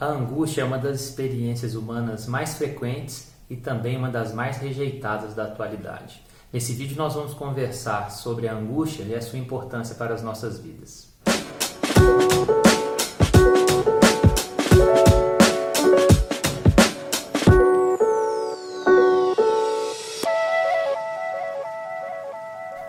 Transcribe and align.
A 0.00 0.06
angústia 0.06 0.62
é 0.62 0.64
uma 0.64 0.78
das 0.78 0.98
experiências 0.98 1.74
humanas 1.74 2.26
mais 2.26 2.54
frequentes 2.54 3.30
e 3.50 3.54
também 3.54 3.98
uma 3.98 4.08
das 4.08 4.32
mais 4.32 4.56
rejeitadas 4.56 5.34
da 5.34 5.44
atualidade. 5.44 6.24
Nesse 6.50 6.72
vídeo 6.72 6.96
nós 6.96 7.12
vamos 7.12 7.34
conversar 7.34 8.10
sobre 8.10 8.48
a 8.48 8.54
angústia 8.54 9.02
e 9.02 9.14
a 9.14 9.20
sua 9.20 9.38
importância 9.38 9.94
para 9.96 10.14
as 10.14 10.22
nossas 10.22 10.58
vidas. 10.58 11.09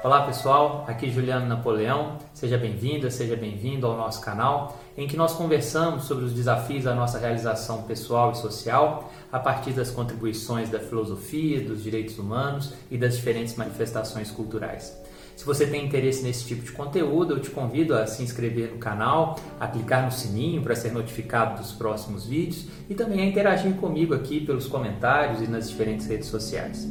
Olá 0.03 0.23
pessoal, 0.23 0.83
aqui 0.87 1.11
Juliano 1.11 1.45
Napoleão. 1.45 2.17
Seja 2.33 2.57
bem-vinda, 2.57 3.11
seja 3.11 3.35
bem-vindo 3.35 3.85
ao 3.85 3.95
nosso 3.95 4.19
canal, 4.19 4.81
em 4.97 5.07
que 5.07 5.15
nós 5.15 5.33
conversamos 5.33 6.05
sobre 6.05 6.25
os 6.25 6.33
desafios 6.33 6.85
da 6.85 6.95
nossa 6.95 7.19
realização 7.19 7.83
pessoal 7.83 8.31
e 8.31 8.37
social 8.37 9.11
a 9.31 9.37
partir 9.37 9.73
das 9.73 9.91
contribuições 9.91 10.71
da 10.71 10.79
filosofia, 10.79 11.61
dos 11.61 11.83
direitos 11.83 12.17
humanos 12.17 12.73
e 12.89 12.97
das 12.97 13.15
diferentes 13.15 13.55
manifestações 13.55 14.31
culturais. 14.31 14.91
Se 15.35 15.45
você 15.45 15.67
tem 15.67 15.85
interesse 15.85 16.23
nesse 16.23 16.45
tipo 16.45 16.63
de 16.63 16.71
conteúdo, 16.71 17.35
eu 17.35 17.39
te 17.39 17.51
convido 17.51 17.93
a 17.93 18.07
se 18.07 18.23
inscrever 18.23 18.71
no 18.71 18.79
canal, 18.79 19.35
a 19.59 19.67
clicar 19.67 20.03
no 20.03 20.11
sininho 20.11 20.63
para 20.63 20.75
ser 20.75 20.91
notificado 20.91 21.61
dos 21.61 21.73
próximos 21.73 22.25
vídeos 22.25 22.65
e 22.89 22.95
também 22.95 23.21
a 23.21 23.25
interagir 23.25 23.75
comigo 23.75 24.15
aqui 24.15 24.39
pelos 24.43 24.65
comentários 24.65 25.43
e 25.43 25.47
nas 25.47 25.69
diferentes 25.69 26.07
redes 26.07 26.27
sociais. 26.27 26.87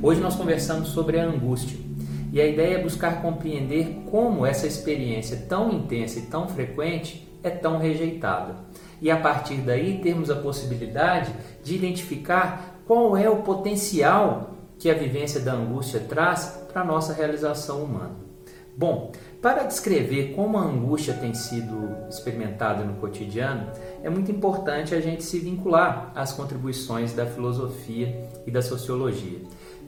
Hoje 0.00 0.20
nós 0.20 0.36
conversamos 0.36 0.90
sobre 0.90 1.18
a 1.18 1.24
angústia. 1.24 1.76
E 2.32 2.40
a 2.40 2.46
ideia 2.46 2.76
é 2.76 2.82
buscar 2.82 3.20
compreender 3.20 4.04
como 4.10 4.46
essa 4.46 4.66
experiência 4.66 5.44
tão 5.46 5.70
intensa 5.70 6.18
e 6.18 6.22
tão 6.22 6.48
frequente 6.48 7.28
é 7.42 7.50
tão 7.50 7.76
rejeitada. 7.76 8.56
E 9.02 9.10
a 9.10 9.18
partir 9.18 9.56
daí 9.56 10.00
termos 10.02 10.30
a 10.30 10.36
possibilidade 10.36 11.30
de 11.62 11.74
identificar 11.74 12.80
qual 12.86 13.18
é 13.18 13.28
o 13.28 13.42
potencial 13.42 14.54
que 14.78 14.90
a 14.90 14.94
vivência 14.94 15.40
da 15.40 15.52
angústia 15.52 16.00
traz 16.00 16.58
para 16.72 16.80
a 16.80 16.84
nossa 16.84 17.12
realização 17.12 17.84
humana. 17.84 18.16
Bom, 18.74 19.12
para 19.42 19.64
descrever 19.64 20.32
como 20.34 20.56
a 20.56 20.62
angústia 20.62 21.12
tem 21.12 21.34
sido 21.34 21.94
experimentada 22.08 22.82
no 22.82 22.94
cotidiano, 22.94 23.70
é 24.02 24.08
muito 24.08 24.30
importante 24.30 24.94
a 24.94 25.00
gente 25.00 25.22
se 25.22 25.38
vincular 25.38 26.10
às 26.14 26.32
contribuições 26.32 27.12
da 27.12 27.26
filosofia 27.26 28.24
e 28.46 28.50
da 28.50 28.62
sociologia. 28.62 29.40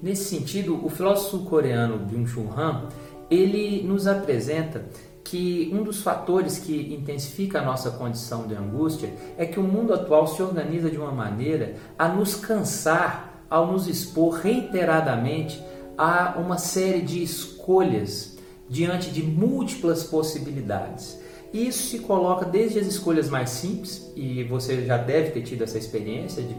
Nesse 0.04 0.24
sentido, 0.24 0.84
o 0.84 0.90
filósofo 0.90 1.46
coreano 1.46 1.96
Byung-Chul 1.96 2.50
Han, 2.54 2.88
ele 3.30 3.82
nos 3.84 4.06
apresenta 4.06 4.84
que 5.24 5.70
um 5.72 5.82
dos 5.82 6.02
fatores 6.02 6.58
que 6.58 6.94
intensifica 6.94 7.60
a 7.60 7.64
nossa 7.64 7.90
condição 7.90 8.46
de 8.46 8.54
angústia 8.54 9.14
é 9.38 9.46
que 9.46 9.58
o 9.58 9.62
mundo 9.62 9.94
atual 9.94 10.26
se 10.26 10.42
organiza 10.42 10.90
de 10.90 10.98
uma 10.98 11.10
maneira 11.10 11.76
a 11.98 12.06
nos 12.06 12.34
cansar 12.34 13.46
ao 13.48 13.72
nos 13.72 13.88
expor 13.88 14.34
reiteradamente 14.34 15.64
a 15.96 16.34
uma 16.36 16.58
série 16.58 17.00
de 17.00 17.22
escolhas 17.22 18.36
diante 18.68 19.10
de 19.10 19.22
múltiplas 19.22 20.04
possibilidades. 20.04 21.18
Isso 21.50 21.88
se 21.88 22.00
coloca 22.00 22.44
desde 22.44 22.78
as 22.78 22.86
escolhas 22.86 23.30
mais 23.30 23.48
simples, 23.48 24.12
e 24.14 24.44
você 24.44 24.84
já 24.84 24.98
deve 24.98 25.30
ter 25.30 25.40
tido 25.40 25.64
essa 25.64 25.78
experiência 25.78 26.42
de 26.42 26.54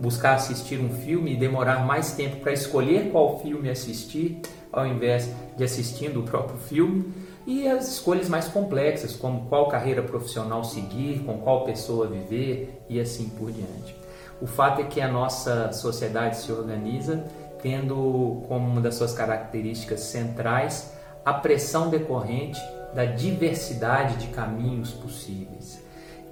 buscar 0.00 0.34
assistir 0.34 0.80
um 0.80 0.90
filme 0.90 1.32
e 1.32 1.36
demorar 1.36 1.84
mais 1.84 2.12
tempo 2.12 2.36
para 2.36 2.52
escolher 2.52 3.10
qual 3.10 3.40
filme 3.40 3.68
assistir, 3.68 4.40
ao 4.72 4.86
invés 4.86 5.30
de 5.56 5.64
assistindo 5.64 6.20
o 6.20 6.22
próprio 6.22 6.58
filme, 6.58 7.12
e 7.46 7.66
as 7.66 7.88
escolhas 7.88 8.28
mais 8.28 8.46
complexas, 8.46 9.16
como 9.16 9.46
qual 9.48 9.68
carreira 9.68 10.02
profissional 10.02 10.62
seguir, 10.62 11.20
com 11.24 11.38
qual 11.38 11.64
pessoa 11.64 12.06
viver 12.06 12.82
e 12.88 13.00
assim 13.00 13.28
por 13.30 13.50
diante. 13.50 13.96
O 14.40 14.46
fato 14.46 14.82
é 14.82 14.84
que 14.84 15.00
a 15.00 15.08
nossa 15.08 15.72
sociedade 15.72 16.36
se 16.36 16.52
organiza 16.52 17.24
tendo 17.62 18.44
como 18.48 18.68
uma 18.68 18.80
das 18.80 18.94
suas 18.94 19.12
características 19.12 20.00
centrais 20.00 20.92
a 21.24 21.34
pressão 21.34 21.90
decorrente 21.90 22.60
da 22.94 23.04
diversidade 23.04 24.16
de 24.16 24.28
caminhos 24.28 24.92
possíveis. 24.92 25.82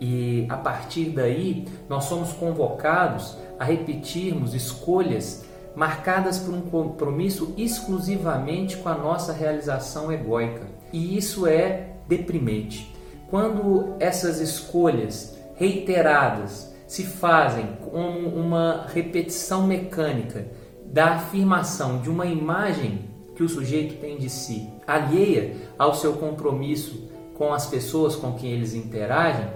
E 0.01 0.47
a 0.49 0.57
partir 0.57 1.11
daí, 1.11 1.67
nós 1.89 2.05
somos 2.05 2.33
convocados 2.33 3.37
a 3.59 3.65
repetirmos 3.65 4.55
escolhas 4.55 5.45
marcadas 5.75 6.39
por 6.39 6.55
um 6.55 6.63
compromisso 6.63 7.55
exclusivamente 7.57 8.77
com 8.79 8.89
a 8.89 8.95
nossa 8.95 9.33
realização 9.33 10.11
egóica. 10.11 10.63
E 10.93 11.17
isso 11.17 11.47
é 11.47 11.97
deprimente. 12.09 12.95
Quando 13.29 13.95
essas 13.99 14.41
escolhas 14.41 15.37
reiteradas 15.55 16.75
se 16.87 17.03
fazem 17.05 17.77
como 17.91 18.29
uma 18.29 18.87
repetição 18.93 19.67
mecânica 19.67 20.47
da 20.85 21.15
afirmação 21.15 22.01
de 22.01 22.09
uma 22.09 22.27
imagem 22.27 23.11
que 23.35 23.43
o 23.43 23.49
sujeito 23.49 24.01
tem 24.01 24.17
de 24.17 24.31
si, 24.31 24.69
alheia 24.87 25.57
ao 25.79 25.95
seu 25.95 26.15
compromisso 26.15 27.11
com 27.35 27.53
as 27.53 27.67
pessoas 27.67 28.17
com 28.17 28.33
quem 28.33 28.51
eles 28.51 28.73
interagem, 28.73 29.47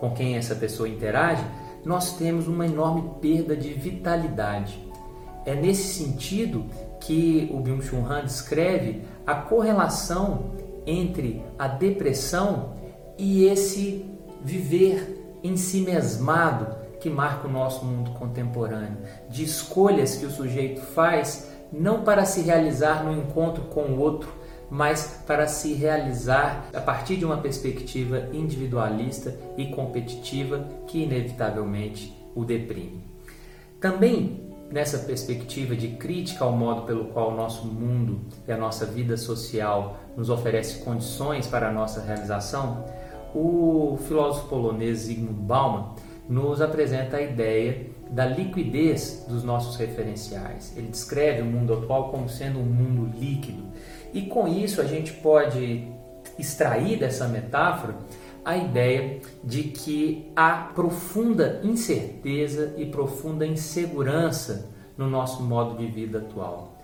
com 0.00 0.10
quem 0.10 0.36
essa 0.36 0.54
pessoa 0.54 0.88
interage, 0.88 1.44
nós 1.84 2.16
temos 2.16 2.46
uma 2.46 2.66
enorme 2.66 3.10
perda 3.20 3.56
de 3.56 3.72
vitalidade. 3.72 4.78
É 5.44 5.54
nesse 5.54 5.94
sentido 5.94 6.66
que 7.00 7.48
o 7.52 7.60
Byung-Chul 7.60 8.04
Han 8.04 8.24
descreve 8.24 9.02
a 9.26 9.34
correlação 9.34 10.52
entre 10.86 11.42
a 11.58 11.68
depressão 11.68 12.74
e 13.16 13.44
esse 13.44 14.04
viver 14.42 15.38
em 15.42 15.56
si 15.56 15.80
mesmado 15.80 16.66
que 17.00 17.08
marca 17.08 17.46
o 17.46 17.50
nosso 17.50 17.84
mundo 17.84 18.10
contemporâneo, 18.12 18.98
de 19.28 19.44
escolhas 19.44 20.16
que 20.16 20.26
o 20.26 20.30
sujeito 20.30 20.80
faz 20.80 21.48
não 21.72 22.02
para 22.02 22.24
se 22.24 22.40
realizar 22.40 23.04
no 23.04 23.12
encontro 23.12 23.64
com 23.64 23.82
o 23.82 24.00
outro, 24.00 24.32
mas 24.70 25.22
para 25.26 25.46
se 25.46 25.72
realizar 25.74 26.68
a 26.74 26.80
partir 26.80 27.16
de 27.16 27.24
uma 27.24 27.38
perspectiva 27.38 28.28
individualista 28.32 29.34
e 29.56 29.66
competitiva 29.66 30.66
que 30.86 31.02
inevitavelmente 31.02 32.14
o 32.34 32.44
deprime. 32.44 33.02
Também 33.80 34.48
nessa 34.70 34.98
perspectiva 34.98 35.74
de 35.74 35.88
crítica 35.88 36.44
ao 36.44 36.52
modo 36.52 36.82
pelo 36.82 37.06
qual 37.06 37.32
o 37.32 37.36
nosso 37.36 37.66
mundo 37.66 38.20
e 38.46 38.52
a 38.52 38.56
nossa 38.56 38.84
vida 38.84 39.16
social 39.16 39.98
nos 40.16 40.28
oferece 40.28 40.84
condições 40.84 41.46
para 41.46 41.68
a 41.68 41.72
nossa 41.72 42.02
realização, 42.02 42.84
o 43.34 43.98
filósofo 44.06 44.48
polonês 44.48 45.00
Zygmunt 45.00 45.32
Bauman 45.32 45.94
nos 46.28 46.60
apresenta 46.60 47.16
a 47.16 47.22
ideia 47.22 47.86
da 48.10 48.26
liquidez 48.26 49.24
dos 49.28 49.42
nossos 49.42 49.76
referenciais. 49.76 50.74
Ele 50.76 50.88
descreve 50.88 51.42
o 51.42 51.46
mundo 51.46 51.74
atual 51.74 52.10
como 52.10 52.28
sendo 52.28 52.58
um 52.58 52.64
mundo 52.64 53.10
líquido. 53.18 53.62
E 54.12 54.22
com 54.22 54.48
isso 54.48 54.80
a 54.80 54.84
gente 54.84 55.12
pode 55.12 55.86
extrair 56.38 56.98
dessa 56.98 57.26
metáfora 57.28 57.96
a 58.44 58.56
ideia 58.56 59.20
de 59.44 59.64
que 59.64 60.30
há 60.34 60.70
profunda 60.74 61.60
incerteza 61.62 62.74
e 62.76 62.86
profunda 62.86 63.46
insegurança 63.46 64.70
no 64.96 65.08
nosso 65.08 65.42
modo 65.42 65.76
de 65.76 65.86
vida 65.86 66.18
atual. 66.18 66.76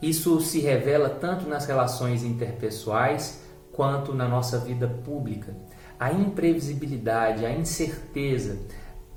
Isso 0.00 0.40
se 0.40 0.60
revela 0.60 1.10
tanto 1.10 1.48
nas 1.48 1.66
relações 1.66 2.22
interpessoais 2.22 3.42
quanto 3.72 4.14
na 4.14 4.28
nossa 4.28 4.58
vida 4.58 4.88
pública. 4.88 5.54
A 5.98 6.12
imprevisibilidade, 6.12 7.44
a 7.44 7.52
incerteza, 7.52 8.58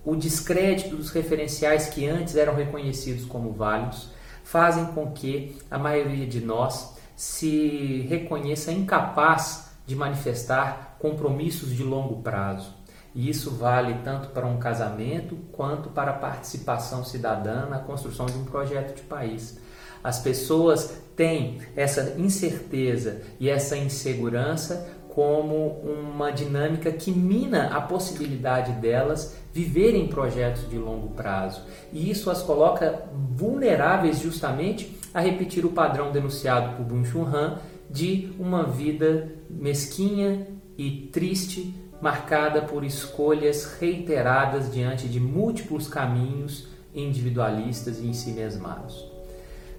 o 0.04 0.16
descrédito 0.16 0.98
dos 0.98 1.12
referenciais 1.12 1.88
que 1.88 2.08
antes 2.08 2.36
eram 2.36 2.56
reconhecidos 2.56 3.24
como 3.24 3.54
válidos 3.54 4.10
fazem 4.44 4.86
com 4.88 5.12
que 5.12 5.56
a 5.72 5.78
maioria 5.78 6.28
de 6.28 6.42
nós 6.42 6.93
se 7.24 8.06
reconheça 8.10 8.70
incapaz 8.70 9.72
de 9.88 9.96
manifestar 9.96 10.98
compromissos 11.00 11.74
de 11.74 11.82
longo 11.82 12.22
prazo. 12.22 12.74
E 13.16 13.30
isso 13.30 13.52
vale 13.52 13.96
tanto 14.04 14.30
para 14.30 14.46
um 14.46 14.58
casamento 14.58 15.38
quanto 15.54 15.90
para 15.90 16.12
a 16.12 16.16
participação 16.16 17.06
cidadã 17.06 17.66
na 17.66 17.80
construção 17.80 18.26
de 18.26 18.38
um 18.38 18.44
projeto 18.44 18.96
de 18.96 19.04
país. 19.04 19.58
As 20.04 20.20
pessoas 20.20 21.02
têm 21.16 21.62
essa 21.78 22.16
incerteza 22.20 23.22
e 23.40 23.50
essa 23.50 23.78
insegurança 23.78 24.86
como 25.14 25.80
uma 25.84 26.32
dinâmica 26.32 26.92
que 26.92 27.12
mina 27.12 27.68
a 27.68 27.82
possibilidade 27.82 28.72
delas 28.74 29.38
viverem 29.54 30.08
projetos 30.08 30.68
de 30.68 30.78
longo 30.78 31.10
prazo. 31.10 31.62
E 31.92 32.10
isso 32.10 32.32
as 32.32 32.42
coloca 32.42 33.04
vulneráveis 33.36 34.20
justamente 34.20 34.98
a 35.14 35.20
repetir 35.20 35.66
o 35.66 35.70
padrão 35.70 36.12
denunciado 36.12 36.76
por 36.76 36.84
Bun 36.84 37.06
Chun 37.06 37.26
Han 37.26 37.60
de 37.90 38.32
uma 38.40 38.64
vida 38.64 39.32
mesquinha 39.48 40.48
e 40.76 41.10
triste, 41.12 41.76
marcada 42.02 42.64
por 42.64 42.84
escolhas 42.84 43.78
reiteradas 43.80 44.74
diante 44.74 45.08
de 45.08 45.20
múltiplos 45.20 45.88
caminhos 45.88 46.68
individualistas 46.94 48.00
e 48.00 48.08
ensimesmados. 48.08 49.08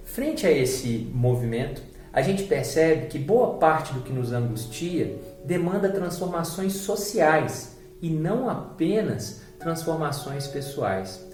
Frente 0.05 0.47
a 0.47 0.53
esse 0.53 1.11
movimento, 1.13 1.83
a 2.15 2.23
gente 2.23 2.45
percebe 2.45 3.09
que 3.09 3.19
boa 3.19 3.59
parte 3.59 3.93
do 3.93 4.01
que 4.01 4.13
nos 4.13 4.33
angustia 4.33 5.19
demanda 5.45 5.89
transformações 5.89 6.75
sociais 6.75 7.77
e 8.01 8.09
não 8.09 8.49
apenas 8.49 9.43
transformações 9.59 10.47
pessoais. 10.47 11.27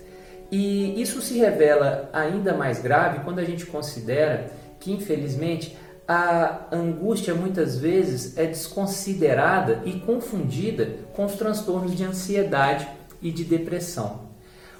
E 0.50 1.00
isso 1.00 1.20
se 1.20 1.38
revela 1.38 2.08
ainda 2.14 2.54
mais 2.54 2.80
grave 2.80 3.22
quando 3.24 3.40
a 3.40 3.44
gente 3.44 3.66
considera 3.66 4.50
que, 4.80 4.90
infelizmente, 4.90 5.76
a 6.08 6.66
angústia 6.72 7.34
muitas 7.34 7.78
vezes 7.78 8.36
é 8.38 8.46
desconsiderada 8.46 9.82
e 9.84 10.00
confundida 10.00 10.96
com 11.12 11.26
os 11.26 11.34
transtornos 11.34 11.94
de 11.94 12.04
ansiedade 12.04 12.88
e 13.20 13.30
de 13.30 13.44
depressão. 13.44 14.30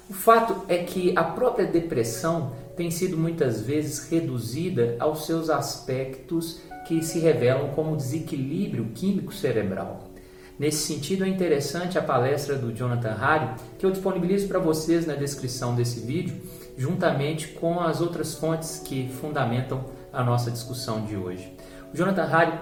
O 0.09 0.13
fato 0.13 0.65
é 0.67 0.79
que 0.79 1.13
a 1.15 1.23
própria 1.23 1.65
depressão 1.65 2.51
tem 2.75 2.89
sido 2.91 3.17
muitas 3.17 3.61
vezes 3.61 4.09
reduzida 4.09 4.95
aos 4.99 5.25
seus 5.25 5.49
aspectos 5.49 6.61
que 6.85 7.03
se 7.03 7.19
revelam 7.19 7.69
como 7.69 7.95
desequilíbrio 7.95 8.91
químico 8.93 9.33
cerebral. 9.33 10.11
Nesse 10.57 10.85
sentido, 10.85 11.23
é 11.23 11.27
interessante 11.27 11.97
a 11.97 12.03
palestra 12.03 12.55
do 12.55 12.71
Jonathan 12.71 13.13
Harry, 13.13 13.55
que 13.79 13.85
eu 13.85 13.91
disponibilizo 13.91 14.47
para 14.47 14.59
vocês 14.59 15.07
na 15.07 15.15
descrição 15.15 15.73
desse 15.73 16.01
vídeo, 16.01 16.35
juntamente 16.77 17.47
com 17.49 17.79
as 17.79 17.99
outras 17.99 18.35
fontes 18.35 18.79
que 18.79 19.09
fundamentam 19.09 19.85
a 20.13 20.23
nossa 20.23 20.51
discussão 20.51 21.03
de 21.05 21.15
hoje. 21.15 21.51
O 21.93 21.97
Jonathan 21.97 22.25
Harry 22.25 22.59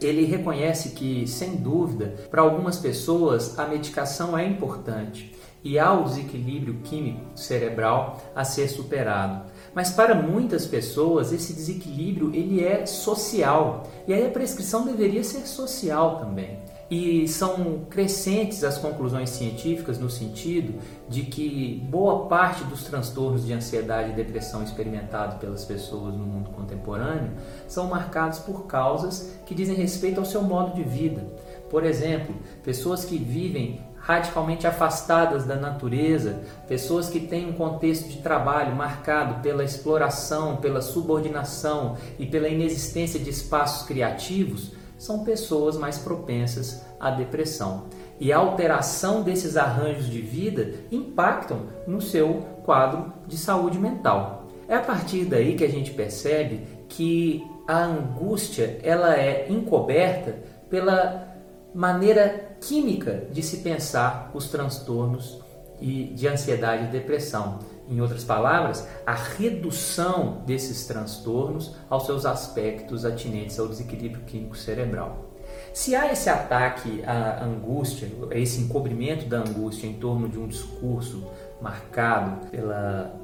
ele 0.00 0.24
reconhece 0.24 0.90
que, 0.90 1.26
sem 1.26 1.56
dúvida, 1.56 2.14
para 2.30 2.42
algumas 2.42 2.78
pessoas 2.78 3.58
a 3.58 3.66
medicação 3.66 4.36
é 4.36 4.46
importante 4.46 5.32
e 5.68 5.78
há 5.78 5.92
o 5.92 6.04
desequilíbrio 6.04 6.76
químico 6.82 7.20
cerebral 7.34 8.18
a 8.34 8.42
ser 8.42 8.68
superado. 8.68 9.42
Mas 9.74 9.90
para 9.90 10.14
muitas 10.14 10.64
pessoas 10.64 11.30
esse 11.30 11.52
desequilíbrio 11.52 12.34
ele 12.34 12.64
é 12.64 12.86
social 12.86 13.86
e 14.06 14.14
aí 14.14 14.26
a 14.26 14.30
prescrição 14.30 14.86
deveria 14.86 15.22
ser 15.22 15.46
social 15.46 16.20
também. 16.20 16.58
E 16.90 17.28
são 17.28 17.82
crescentes 17.90 18.64
as 18.64 18.78
conclusões 18.78 19.28
científicas 19.28 19.98
no 19.98 20.08
sentido 20.08 20.80
de 21.06 21.24
que 21.24 21.86
boa 21.90 22.26
parte 22.28 22.64
dos 22.64 22.84
transtornos 22.84 23.44
de 23.44 23.52
ansiedade 23.52 24.12
e 24.12 24.14
depressão 24.14 24.62
experimentados 24.62 25.36
pelas 25.36 25.66
pessoas 25.66 26.14
no 26.14 26.24
mundo 26.24 26.48
contemporâneo 26.48 27.32
são 27.66 27.88
marcados 27.88 28.38
por 28.38 28.66
causas 28.66 29.34
que 29.44 29.54
dizem 29.54 29.76
respeito 29.76 30.18
ao 30.18 30.24
seu 30.24 30.40
modo 30.40 30.74
de 30.74 30.82
vida. 30.82 31.26
Por 31.68 31.84
exemplo, 31.84 32.34
pessoas 32.64 33.04
que 33.04 33.18
vivem 33.18 33.86
radicalmente 34.08 34.66
afastadas 34.66 35.44
da 35.44 35.54
natureza, 35.54 36.40
pessoas 36.66 37.10
que 37.10 37.20
têm 37.20 37.50
um 37.50 37.52
contexto 37.52 38.08
de 38.08 38.22
trabalho 38.22 38.74
marcado 38.74 39.42
pela 39.42 39.62
exploração, 39.62 40.56
pela 40.56 40.80
subordinação 40.80 41.94
e 42.18 42.24
pela 42.24 42.48
inexistência 42.48 43.20
de 43.20 43.28
espaços 43.28 43.86
criativos, 43.86 44.72
são 44.96 45.24
pessoas 45.24 45.76
mais 45.76 45.98
propensas 45.98 46.86
à 46.98 47.10
depressão. 47.10 47.84
E 48.18 48.32
a 48.32 48.38
alteração 48.38 49.22
desses 49.22 49.58
arranjos 49.58 50.06
de 50.08 50.22
vida 50.22 50.72
impactam 50.90 51.66
no 51.86 52.00
seu 52.00 52.46
quadro 52.64 53.12
de 53.26 53.36
saúde 53.36 53.78
mental. 53.78 54.46
É 54.66 54.76
a 54.76 54.80
partir 54.80 55.26
daí 55.26 55.54
que 55.54 55.64
a 55.64 55.68
gente 55.68 55.90
percebe 55.90 56.66
que 56.88 57.46
a 57.66 57.84
angústia 57.84 58.80
ela 58.82 59.14
é 59.14 59.46
encoberta 59.50 60.34
pela 60.70 61.28
maneira 61.74 62.56
química 62.60 63.26
de 63.30 63.42
se 63.42 63.58
pensar 63.58 64.30
os 64.34 64.48
transtornos 64.48 65.40
de 65.80 66.26
ansiedade 66.26 66.84
e 66.84 66.88
depressão. 66.88 67.60
Em 67.88 68.00
outras 68.00 68.24
palavras, 68.24 68.86
a 69.06 69.14
redução 69.14 70.42
desses 70.44 70.86
transtornos 70.86 71.74
aos 71.88 72.04
seus 72.04 72.26
aspectos 72.26 73.04
atinentes 73.04 73.58
ao 73.58 73.68
desequilíbrio 73.68 74.24
químico 74.24 74.56
cerebral. 74.56 75.28
Se 75.72 75.94
há 75.94 76.12
esse 76.12 76.28
ataque 76.28 77.02
à 77.04 77.44
angústia, 77.44 78.08
esse 78.32 78.60
encobrimento 78.60 79.26
da 79.26 79.38
angústia 79.38 79.86
em 79.86 79.94
torno 79.94 80.28
de 80.28 80.38
um 80.38 80.46
discurso 80.46 81.24
marcado 81.60 82.46
pela 82.48 83.14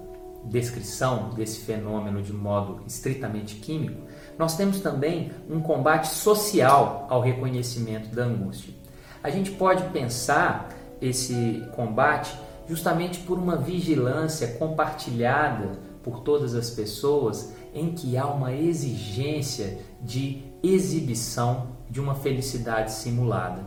descrição 0.47 1.31
desse 1.31 1.61
fenômeno 1.61 2.23
de 2.23 2.33
modo 2.33 2.83
estritamente 2.87 3.57
químico, 3.57 4.03
nós 4.39 4.57
temos 4.57 4.81
também 4.81 5.33
um 5.49 5.61
combate 5.61 6.09
social 6.09 7.07
ao 7.09 7.21
reconhecimento 7.21 8.15
da 8.15 8.25
angústia. 8.25 8.75
A 9.23 9.31
gente 9.31 9.51
pode 9.53 9.83
pensar 9.91 10.71
esse 11.01 11.67
combate 11.75 12.37
justamente 12.69 13.21
por 13.21 13.39
uma 13.39 13.57
vigilância 13.57 14.49
compartilhada 14.59 15.73
por 16.03 16.21
todas 16.21 16.55
as 16.55 16.71
pessoas 16.71 17.53
em 17.75 17.93
que 17.93 18.17
há 18.17 18.27
uma 18.27 18.53
exigência 18.53 19.79
de 20.01 20.43
exibição 20.63 21.69
de 21.91 22.01
uma 22.01 22.15
felicidade 22.15 22.93
simulada. 22.93 23.63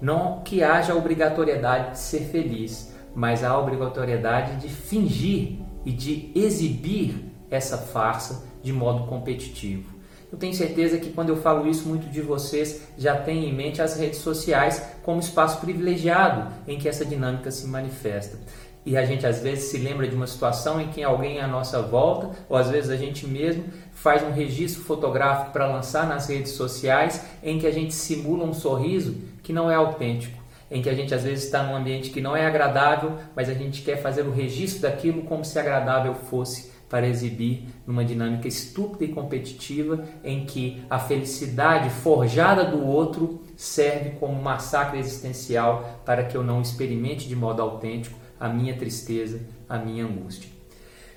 Não 0.00 0.40
que 0.40 0.62
haja 0.62 0.94
obrigatoriedade 0.94 1.92
de 1.92 1.98
ser 1.98 2.20
feliz, 2.30 2.92
mas 3.14 3.42
a 3.42 3.58
obrigatoriedade 3.58 4.56
de 4.56 4.68
fingir 4.68 5.58
e 5.84 5.92
de 5.92 6.30
exibir 6.34 7.24
essa 7.50 7.78
farsa 7.78 8.44
de 8.62 8.72
modo 8.72 9.06
competitivo. 9.06 9.98
Eu 10.30 10.36
tenho 10.36 10.52
certeza 10.52 10.98
que 10.98 11.10
quando 11.10 11.30
eu 11.30 11.36
falo 11.36 11.66
isso, 11.66 11.88
muito 11.88 12.08
de 12.10 12.20
vocês 12.20 12.82
já 12.98 13.16
tem 13.16 13.48
em 13.48 13.54
mente 13.54 13.80
as 13.80 13.96
redes 13.96 14.18
sociais 14.18 14.82
como 15.02 15.20
espaço 15.20 15.58
privilegiado 15.60 16.52
em 16.66 16.78
que 16.78 16.88
essa 16.88 17.04
dinâmica 17.04 17.50
se 17.50 17.66
manifesta. 17.66 18.38
E 18.84 18.96
a 18.96 19.04
gente 19.04 19.26
às 19.26 19.40
vezes 19.40 19.64
se 19.64 19.78
lembra 19.78 20.06
de 20.06 20.14
uma 20.14 20.26
situação 20.26 20.80
em 20.80 20.88
que 20.88 21.02
alguém 21.02 21.40
à 21.40 21.46
nossa 21.46 21.80
volta, 21.82 22.30
ou 22.48 22.56
às 22.56 22.70
vezes 22.70 22.90
a 22.90 22.96
gente 22.96 23.26
mesmo, 23.26 23.64
faz 23.92 24.22
um 24.22 24.30
registro 24.30 24.82
fotográfico 24.82 25.50
para 25.50 25.66
lançar 25.66 26.06
nas 26.06 26.28
redes 26.28 26.52
sociais 26.52 27.24
em 27.42 27.58
que 27.58 27.66
a 27.66 27.70
gente 27.70 27.94
simula 27.94 28.44
um 28.44 28.54
sorriso 28.54 29.16
que 29.42 29.52
não 29.52 29.70
é 29.70 29.74
autêntico, 29.74 30.37
em 30.70 30.82
que 30.82 30.88
a 30.88 30.94
gente 30.94 31.14
às 31.14 31.24
vezes 31.24 31.44
está 31.44 31.62
num 31.62 31.74
ambiente 31.74 32.10
que 32.10 32.20
não 32.20 32.36
é 32.36 32.46
agradável, 32.46 33.18
mas 33.34 33.48
a 33.48 33.54
gente 33.54 33.82
quer 33.82 33.96
fazer 34.02 34.22
o 34.22 34.30
registro 34.30 34.82
daquilo 34.82 35.22
como 35.22 35.44
se 35.44 35.58
agradável 35.58 36.14
fosse 36.14 36.70
para 36.88 37.06
exibir 37.06 37.66
numa 37.86 38.04
dinâmica 38.04 38.48
estúpida 38.48 39.04
e 39.04 39.08
competitiva 39.08 40.04
em 40.24 40.46
que 40.46 40.82
a 40.88 40.98
felicidade 40.98 41.90
forjada 41.90 42.64
do 42.64 42.84
outro 42.84 43.42
serve 43.56 44.10
como 44.18 44.40
massacre 44.40 44.98
existencial 44.98 46.00
para 46.04 46.24
que 46.24 46.36
eu 46.36 46.42
não 46.42 46.62
experimente 46.62 47.28
de 47.28 47.36
modo 47.36 47.60
autêntico 47.60 48.18
a 48.40 48.48
minha 48.48 48.76
tristeza, 48.76 49.40
a 49.68 49.78
minha 49.78 50.04
angústia. 50.04 50.50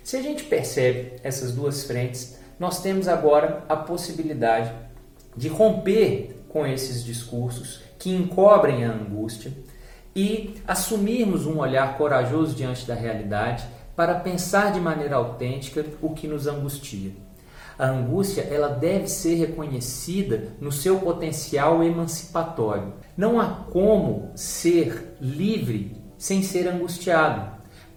Se 0.03 0.17
a 0.17 0.21
gente 0.21 0.43
percebe 0.43 1.13
essas 1.23 1.53
duas 1.53 1.83
frentes, 1.83 2.39
nós 2.59 2.81
temos 2.81 3.07
agora 3.07 3.63
a 3.69 3.75
possibilidade 3.75 4.71
de 5.35 5.47
romper 5.47 6.40
com 6.51 6.65
esses 6.65 7.03
discursos 7.03 7.81
que 7.97 8.13
encobrem 8.13 8.83
a 8.83 8.91
angústia 8.91 9.51
e 10.15 10.55
assumirmos 10.67 11.45
um 11.45 11.59
olhar 11.59 11.97
corajoso 11.97 12.55
diante 12.55 12.85
da 12.85 12.93
realidade 12.93 13.65
para 13.95 14.15
pensar 14.15 14.71
de 14.71 14.79
maneira 14.79 15.15
autêntica 15.15 15.85
o 16.01 16.09
que 16.09 16.27
nos 16.27 16.47
angustia. 16.47 17.11
A 17.77 17.87
angústia 17.87 18.41
ela 18.41 18.67
deve 18.67 19.07
ser 19.07 19.35
reconhecida 19.35 20.49
no 20.59 20.71
seu 20.71 20.99
potencial 20.99 21.83
emancipatório. 21.83 22.93
Não 23.15 23.39
há 23.39 23.47
como 23.71 24.31
ser 24.35 25.15
livre 25.19 25.95
sem 26.17 26.43
ser 26.43 26.67
angustiado, 26.67 27.49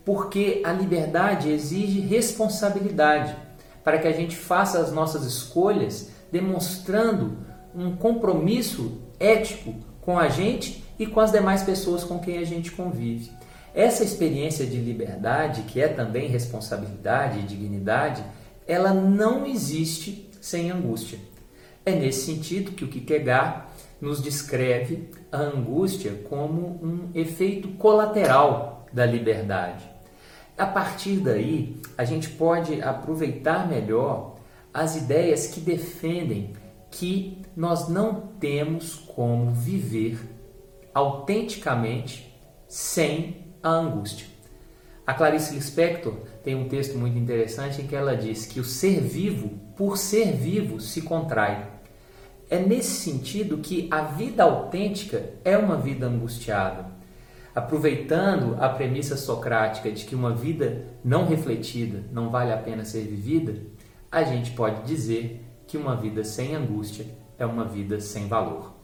porque 0.04 0.62
a 0.64 0.72
liberdade 0.72 1.50
exige 1.50 2.00
responsabilidade 2.00 3.36
para 3.82 3.98
que 3.98 4.08
a 4.08 4.12
gente 4.12 4.36
faça 4.36 4.78
as 4.78 4.92
nossas 4.92 5.24
escolhas 5.24 6.10
demonstrando 6.32 7.36
um 7.74 7.96
compromisso 7.96 9.00
ético 9.18 9.74
com 10.00 10.18
a 10.18 10.28
gente 10.28 10.84
e 10.98 11.06
com 11.06 11.20
as 11.20 11.32
demais 11.32 11.62
pessoas 11.62 12.04
com 12.04 12.18
quem 12.18 12.38
a 12.38 12.44
gente 12.44 12.70
convive. 12.70 13.30
Essa 13.74 14.04
experiência 14.04 14.64
de 14.64 14.76
liberdade, 14.76 15.62
que 15.62 15.80
é 15.80 15.88
também 15.88 16.28
responsabilidade 16.28 17.40
e 17.40 17.42
dignidade, 17.42 18.22
ela 18.66 18.94
não 18.94 19.44
existe 19.44 20.30
sem 20.40 20.70
angústia. 20.70 21.18
É 21.84 21.92
nesse 21.92 22.24
sentido 22.24 22.72
que 22.72 22.84
o 22.84 22.88
Kierkegaard 22.88 23.64
nos 24.00 24.22
descreve 24.22 25.10
a 25.32 25.38
angústia 25.38 26.12
como 26.28 26.78
um 26.82 27.10
efeito 27.14 27.68
colateral 27.68 28.86
da 28.92 29.04
liberdade. 29.04 29.84
A 30.56 30.66
partir 30.66 31.16
daí, 31.16 31.76
a 31.98 32.04
gente 32.04 32.28
pode 32.28 32.80
aproveitar 32.80 33.68
melhor 33.68 34.36
as 34.72 34.96
ideias 34.96 35.48
que 35.48 35.60
defendem 35.60 36.52
que 36.94 37.42
nós 37.56 37.88
não 37.88 38.20
temos 38.38 38.94
como 38.94 39.50
viver 39.50 40.18
autenticamente 40.94 42.32
sem 42.68 43.48
a 43.60 43.70
angústia. 43.70 44.28
A 45.04 45.12
Clarice 45.12 45.54
Lispector 45.54 46.14
tem 46.44 46.54
um 46.54 46.68
texto 46.68 46.96
muito 46.96 47.18
interessante 47.18 47.82
em 47.82 47.86
que 47.86 47.96
ela 47.96 48.16
diz 48.16 48.46
que 48.46 48.60
o 48.60 48.64
ser 48.64 49.00
vivo, 49.00 49.58
por 49.76 49.98
ser 49.98 50.36
vivo, 50.36 50.80
se 50.80 51.02
contrai. 51.02 51.66
É 52.48 52.60
nesse 52.60 53.02
sentido 53.02 53.58
que 53.58 53.88
a 53.90 54.02
vida 54.02 54.44
autêntica 54.44 55.30
é 55.44 55.58
uma 55.58 55.76
vida 55.76 56.06
angustiada. 56.06 56.86
Aproveitando 57.52 58.56
a 58.60 58.68
premissa 58.68 59.16
socrática 59.16 59.90
de 59.90 60.04
que 60.04 60.14
uma 60.14 60.32
vida 60.32 60.86
não 61.04 61.26
refletida 61.26 62.04
não 62.12 62.30
vale 62.30 62.52
a 62.52 62.56
pena 62.56 62.84
ser 62.84 63.02
vivida, 63.02 63.56
a 64.12 64.22
gente 64.22 64.52
pode 64.52 64.84
dizer 64.84 65.43
que 65.66 65.76
uma 65.76 65.96
vida 65.96 66.22
sem 66.24 66.54
angústia 66.54 67.06
é 67.38 67.44
uma 67.44 67.64
vida 67.64 68.00
sem 68.00 68.28
valor. 68.28 68.74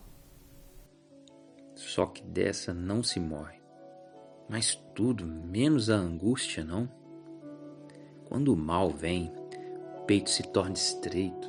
Só 1.74 2.06
que 2.06 2.22
dessa 2.22 2.74
não 2.74 3.02
se 3.02 3.18
morre 3.18 3.60
mas 4.50 4.74
tudo 4.96 5.24
menos 5.24 5.88
a 5.88 5.94
angústia, 5.94 6.64
não? 6.64 6.88
Quando 8.28 8.52
o 8.52 8.56
mal 8.56 8.90
vem, 8.90 9.32
o 9.96 10.00
peito 10.02 10.28
se 10.28 10.42
torna 10.42 10.74
estreito 10.74 11.48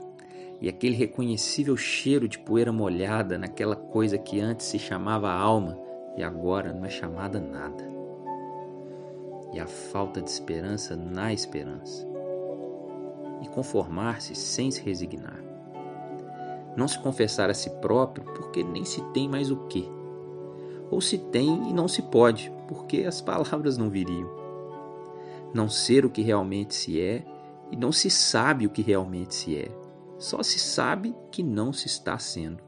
e 0.62 0.70
aquele 0.70 0.96
reconhecível 0.96 1.76
cheiro 1.76 2.28
de 2.28 2.38
poeira 2.38 2.72
molhada 2.72 3.40
naquela 3.40 3.76
coisa 3.76 4.20
que 4.20 4.40
antes 4.40 4.68
se 4.68 4.78
chamava 4.78 5.32
alma 5.32 5.80
e 6.16 6.22
agora 6.22 6.72
não 6.72 6.86
é 6.86 6.90
chamada 6.90 7.40
nada. 7.40 7.84
E 9.52 9.60
a 9.60 9.66
falta 9.66 10.22
de 10.22 10.30
esperança 10.30 10.96
na 10.96 11.34
esperança. 11.34 12.11
E 13.42 13.48
conformar-se 13.48 14.36
sem 14.36 14.70
se 14.72 14.82
resignar. 14.82 15.40
Não 16.78 16.88
se 16.88 17.00
confessar 17.00 17.50
a 17.50 17.54
si 17.54 17.70
próprio 17.82 18.24
porque 18.34 18.64
nem 18.64 18.86
se 18.86 19.02
tem 19.12 19.28
mais 19.28 19.52
o 19.52 19.58
que 19.68 19.90
ou 20.92 21.00
se 21.00 21.18
tem 21.18 21.70
e 21.70 21.74
não 21.74 21.88
se 21.88 22.02
pode, 22.02 22.52
porque 22.68 23.06
as 23.06 23.22
palavras 23.22 23.78
não 23.78 23.90
viriam. 23.90 24.30
Não 25.54 25.70
ser 25.70 26.06
o 26.06 26.10
que 26.10 26.22
realmente 26.22 26.76
se 26.76 27.00
é 27.00 27.26
e 27.72 27.78
não 27.78 27.94
se 27.94 28.10
sabe 28.10 28.68
o 28.68 28.70
que 28.70 28.82
realmente 28.82 29.34
se 29.34 29.58
é. 29.58 29.72
Só 30.20 30.44
se 30.44 30.60
sabe 30.60 31.16
que 31.32 31.42
não 31.42 31.72
se 31.72 31.88
está 31.88 32.20
sendo. 32.20 32.62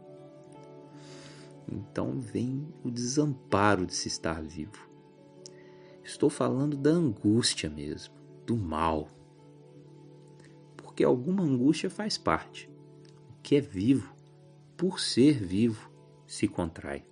Então 1.69 2.19
vem 2.19 2.67
o 2.83 2.89
desamparo 2.89 3.85
de 3.85 3.93
se 3.93 4.07
estar 4.07 4.41
vivo. 4.41 4.89
Estou 6.03 6.29
falando 6.29 6.77
da 6.77 6.89
angústia 6.89 7.69
mesmo, 7.69 8.13
do 8.45 8.55
mal. 8.55 9.07
Porque 10.93 11.03
alguma 11.03 11.41
angústia 11.41 11.89
faz 11.89 12.19
parte. 12.19 12.69
O 13.27 13.41
que 13.41 13.55
é 13.55 13.59
vivo, 13.59 14.13
por 14.77 15.00
ser 15.00 15.43
vivo, 15.43 15.89
se 16.27 16.47
contrai. 16.47 17.03